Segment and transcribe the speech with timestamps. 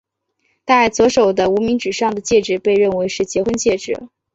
[0.65, 4.09] 戴左手的无名指上的戒指被认为是结婚戒指。